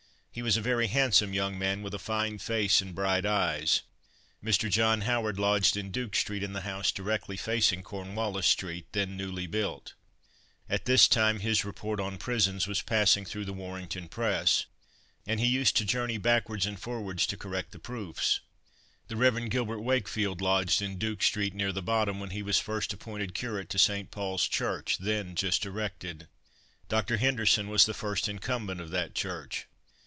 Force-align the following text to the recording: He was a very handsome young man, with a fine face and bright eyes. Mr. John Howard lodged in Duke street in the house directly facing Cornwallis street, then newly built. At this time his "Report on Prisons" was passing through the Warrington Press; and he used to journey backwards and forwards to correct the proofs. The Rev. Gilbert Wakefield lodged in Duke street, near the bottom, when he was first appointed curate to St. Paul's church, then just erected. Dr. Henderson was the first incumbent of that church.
He 0.33 0.41
was 0.41 0.55
a 0.55 0.61
very 0.61 0.87
handsome 0.87 1.33
young 1.33 1.59
man, 1.59 1.81
with 1.81 1.93
a 1.93 1.99
fine 1.99 2.37
face 2.37 2.79
and 2.79 2.95
bright 2.95 3.25
eyes. 3.25 3.81
Mr. 4.41 4.71
John 4.71 5.01
Howard 5.01 5.37
lodged 5.37 5.75
in 5.75 5.91
Duke 5.91 6.15
street 6.15 6.41
in 6.41 6.53
the 6.53 6.61
house 6.61 6.93
directly 6.93 7.35
facing 7.35 7.83
Cornwallis 7.83 8.47
street, 8.47 8.87
then 8.93 9.17
newly 9.17 9.45
built. 9.45 9.93
At 10.69 10.85
this 10.85 11.09
time 11.09 11.41
his 11.41 11.65
"Report 11.65 11.99
on 11.99 12.17
Prisons" 12.17 12.65
was 12.65 12.81
passing 12.81 13.25
through 13.25 13.43
the 13.43 13.51
Warrington 13.51 14.07
Press; 14.07 14.67
and 15.27 15.37
he 15.41 15.47
used 15.47 15.75
to 15.75 15.83
journey 15.83 16.17
backwards 16.17 16.65
and 16.65 16.79
forwards 16.79 17.27
to 17.27 17.35
correct 17.35 17.73
the 17.73 17.77
proofs. 17.79 18.39
The 19.09 19.17
Rev. 19.17 19.49
Gilbert 19.49 19.81
Wakefield 19.81 20.39
lodged 20.39 20.81
in 20.81 20.97
Duke 20.97 21.23
street, 21.23 21.53
near 21.53 21.73
the 21.73 21.81
bottom, 21.81 22.21
when 22.21 22.29
he 22.29 22.41
was 22.41 22.57
first 22.57 22.93
appointed 22.93 23.33
curate 23.35 23.67
to 23.71 23.77
St. 23.77 24.11
Paul's 24.11 24.47
church, 24.47 24.97
then 24.97 25.35
just 25.35 25.65
erected. 25.65 26.29
Dr. 26.87 27.17
Henderson 27.17 27.67
was 27.67 27.85
the 27.85 27.93
first 27.93 28.29
incumbent 28.29 28.79
of 28.79 28.91
that 28.91 29.13
church. 29.13 29.67